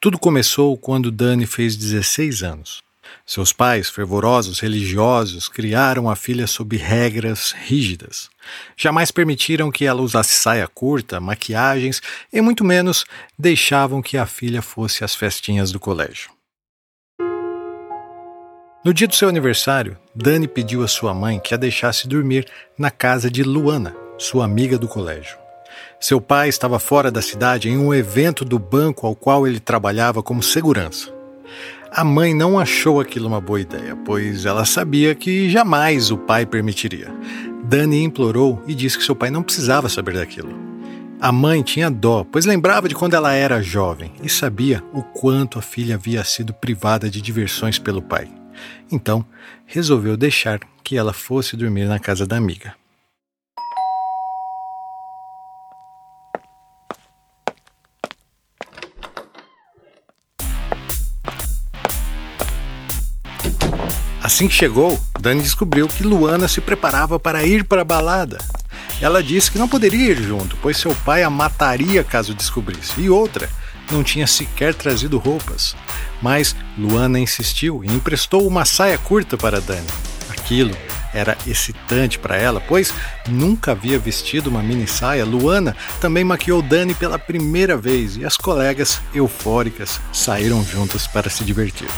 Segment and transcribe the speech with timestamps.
[0.00, 2.84] Tudo começou quando Dani fez 16 anos.
[3.26, 8.30] Seus pais, fervorosos religiosos, criaram a filha sob regras rígidas.
[8.76, 12.00] Jamais permitiram que ela usasse saia curta, maquiagens
[12.32, 13.04] e muito menos
[13.36, 16.30] deixavam que a filha fosse às festinhas do colégio.
[18.84, 22.46] No dia do seu aniversário, Dani pediu à sua mãe que a deixasse dormir
[22.78, 25.47] na casa de Luana, sua amiga do colégio.
[26.00, 30.22] Seu pai estava fora da cidade em um evento do banco ao qual ele trabalhava
[30.22, 31.12] como segurança.
[31.90, 36.46] A mãe não achou aquilo uma boa ideia, pois ela sabia que jamais o pai
[36.46, 37.12] permitiria.
[37.64, 40.56] Dani implorou e disse que seu pai não precisava saber daquilo.
[41.20, 45.58] A mãe tinha dó, pois lembrava de quando ela era jovem e sabia o quanto
[45.58, 48.28] a filha havia sido privada de diversões pelo pai.
[48.90, 49.24] Então,
[49.66, 52.74] resolveu deixar que ela fosse dormir na casa da amiga.
[64.28, 68.36] Assim que chegou, Dani descobriu que Luana se preparava para ir para a balada.
[69.00, 73.00] Ela disse que não poderia ir junto, pois seu pai a mataria caso descobrisse.
[73.00, 73.48] E outra,
[73.90, 75.74] não tinha sequer trazido roupas.
[76.20, 79.86] Mas Luana insistiu e emprestou uma saia curta para Dani.
[80.28, 80.76] Aquilo
[81.14, 82.92] era excitante para ela, pois
[83.26, 85.24] nunca havia vestido uma mini saia.
[85.24, 91.44] Luana também maquiou Dani pela primeira vez e as colegas, eufóricas, saíram juntas para se
[91.44, 91.88] divertir.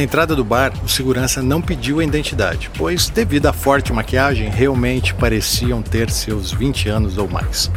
[0.00, 4.48] Na entrada do bar, o segurança não pediu a identidade, pois, devido à forte maquiagem,
[4.48, 7.70] realmente pareciam ter seus 20 anos ou mais.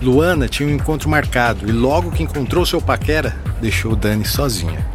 [0.00, 4.86] Luana tinha um encontro marcado e, logo que encontrou seu paquera, deixou Dani sozinha.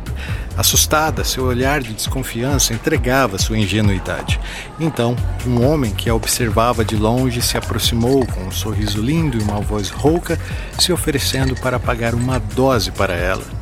[0.58, 4.40] Assustada, seu olhar de desconfiança entregava sua ingenuidade.
[4.80, 9.44] Então, um homem que a observava de longe se aproximou com um sorriso lindo e
[9.44, 10.40] uma voz rouca,
[10.80, 13.55] se oferecendo para pagar uma dose para ela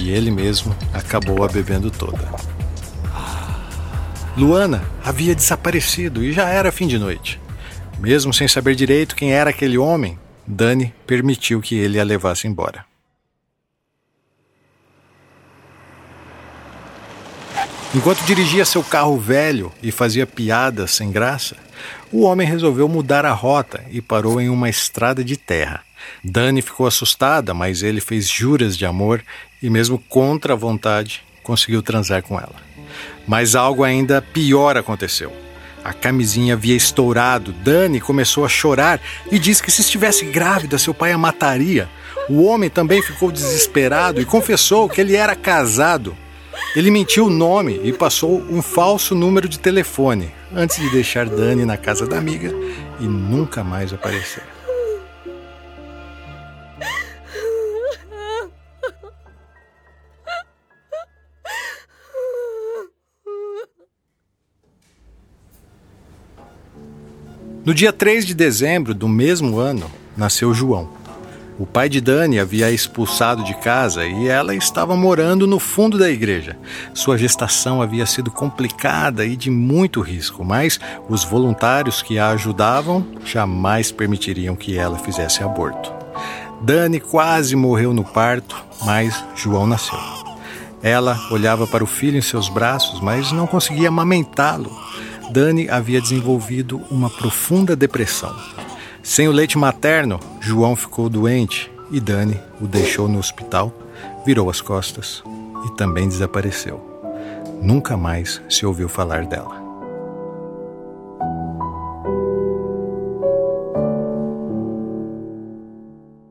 [0.00, 2.30] e ele mesmo acabou a bebendo toda.
[4.36, 7.40] Luana havia desaparecido e já era fim de noite.
[7.98, 12.84] Mesmo sem saber direito quem era aquele homem, Dani permitiu que ele a levasse embora.
[17.94, 21.56] Enquanto dirigia seu carro velho e fazia piadas sem graça,
[22.10, 25.82] o homem resolveu mudar a rota e parou em uma estrada de terra.
[26.22, 29.22] Dani ficou assustada, mas ele fez juras de amor
[29.62, 32.54] e, mesmo contra a vontade, conseguiu transar com ela.
[33.26, 35.32] Mas algo ainda pior aconteceu.
[35.84, 37.52] A camisinha havia estourado.
[37.52, 41.88] Dani começou a chorar e disse que se estivesse grávida, seu pai a mataria.
[42.28, 46.16] O homem também ficou desesperado e confessou que ele era casado.
[46.76, 51.64] Ele mentiu o nome e passou um falso número de telefone antes de deixar Dani
[51.64, 52.54] na casa da amiga
[53.00, 54.44] e nunca mais aparecer.
[67.64, 70.90] No dia 3 de dezembro do mesmo ano, nasceu João.
[71.56, 76.10] O pai de Dani havia expulsado de casa e ela estava morando no fundo da
[76.10, 76.58] igreja.
[76.92, 83.06] Sua gestação havia sido complicada e de muito risco, mas os voluntários que a ajudavam
[83.24, 85.92] jamais permitiriam que ela fizesse aborto.
[86.62, 90.00] Dani quase morreu no parto, mas João nasceu.
[90.82, 94.76] Ela olhava para o filho em seus braços, mas não conseguia amamentá-lo.
[95.32, 98.36] Dani havia desenvolvido uma profunda depressão.
[99.02, 103.72] Sem o leite materno, João ficou doente e Dani o deixou no hospital,
[104.26, 105.22] virou as costas
[105.66, 106.86] e também desapareceu.
[107.62, 109.62] Nunca mais se ouviu falar dela.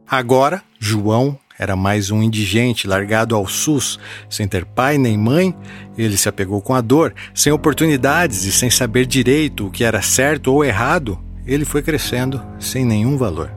[0.06, 5.54] Agora, João era mais um indigente largado ao SUS, sem ter pai nem mãe.
[5.96, 10.02] Ele se apegou com a dor, sem oportunidades e sem saber direito o que era
[10.02, 11.19] certo ou errado.
[11.46, 13.52] Ele foi crescendo sem nenhum valor.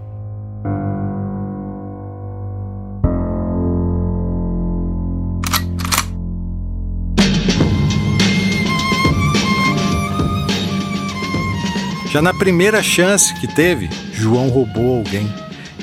[12.11, 15.27] Já na primeira chance que teve, João roubou alguém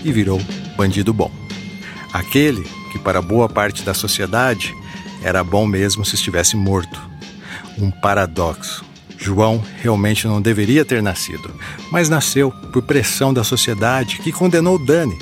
[0.06, 0.40] e virou
[0.78, 1.41] bandido bom.
[2.14, 4.76] Aquele que, para boa parte da sociedade,
[5.24, 7.00] era bom mesmo se estivesse morto.
[7.78, 8.84] Um paradoxo.
[9.18, 11.54] João realmente não deveria ter nascido,
[11.92, 15.18] mas nasceu por pressão da sociedade que condenou Dani.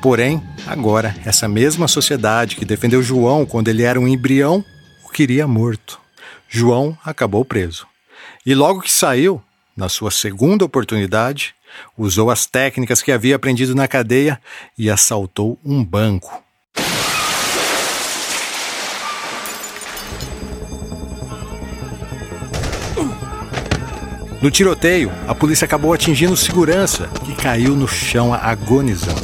[0.00, 4.64] Porém, agora, essa mesma sociedade que defendeu João quando ele era um embrião
[5.04, 6.00] o queria morto.
[6.48, 7.86] João acabou preso.
[8.46, 9.42] E logo que saiu,
[9.76, 11.54] na sua segunda oportunidade,
[11.96, 14.40] usou as técnicas que havia aprendido na cadeia
[14.78, 16.44] e assaltou um banco.
[24.44, 29.22] No tiroteio, a polícia acabou atingindo segurança, que caiu no chão agonizando.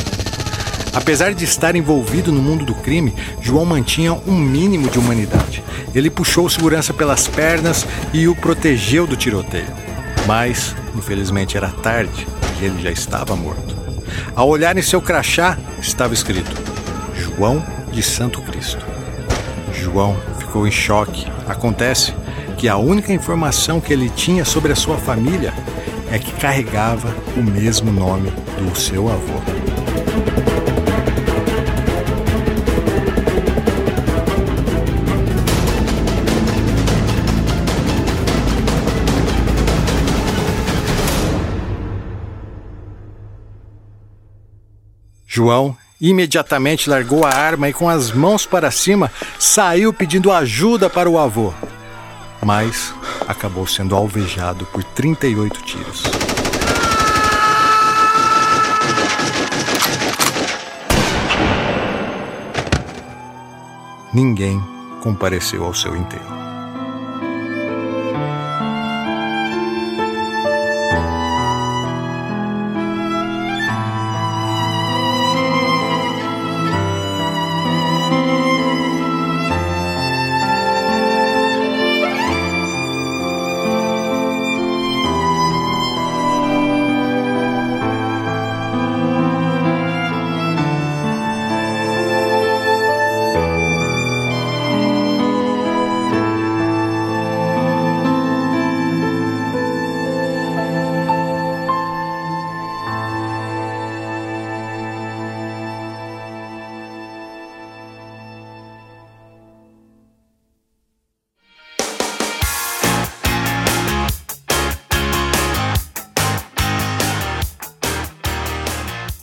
[0.95, 5.63] Apesar de estar envolvido no mundo do crime, João mantinha um mínimo de humanidade.
[5.95, 9.69] Ele puxou o segurança pelas pernas e o protegeu do tiroteio.
[10.27, 12.27] Mas, infelizmente, era tarde
[12.61, 13.77] ele já estava morto.
[14.35, 16.51] Ao olhar em seu crachá, estava escrito:
[17.15, 18.85] João de Santo Cristo.
[19.73, 21.27] João ficou em choque.
[21.49, 22.15] Acontece
[22.57, 25.55] que a única informação que ele tinha sobre a sua família
[26.11, 30.70] é que carregava o mesmo nome do seu avô.
[45.31, 51.09] João imediatamente largou a arma e, com as mãos para cima, saiu pedindo ajuda para
[51.09, 51.55] o avô
[52.45, 52.95] mas
[53.29, 56.03] acabou sendo alvejado por 38 tiros.
[64.13, 64.61] Ninguém
[65.03, 66.50] compareceu ao seu enterro.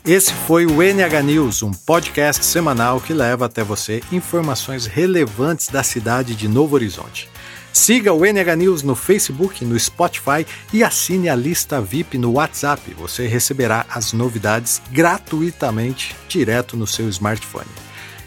[0.08, 5.84] Esse foi o NH News, um podcast semanal que leva até você informações relevantes da
[5.84, 7.30] cidade de Novo Horizonte.
[7.74, 12.94] Siga o NH News no Facebook, no Spotify e assine a lista VIP no WhatsApp.
[12.94, 17.68] Você receberá as novidades gratuitamente direto no seu smartphone.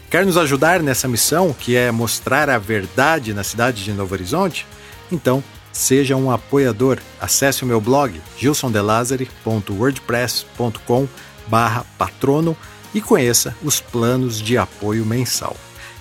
[0.07, 4.67] Quer nos ajudar nessa missão, que é mostrar a verdade na cidade de Novo Horizonte?
[5.11, 5.43] Então,
[5.73, 6.99] seja um apoiador.
[7.19, 11.07] Acesse o meu blog gilsondelazare.wordpress.com
[11.47, 12.55] barra patrono
[12.93, 15.55] e conheça os planos de apoio mensal.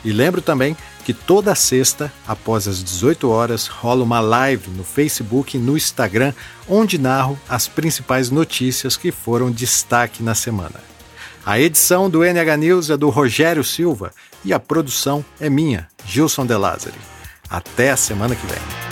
[0.05, 5.57] E lembro também que toda sexta, após as 18 horas, rola uma live no Facebook
[5.57, 6.33] e no Instagram,
[6.69, 10.91] onde narro as principais notícias que foram destaque na semana.
[11.45, 14.13] A edição do NH News é do Rogério Silva
[14.45, 16.99] e a produção é minha, Gilson De Lázari.
[17.49, 18.90] Até a semana que vem.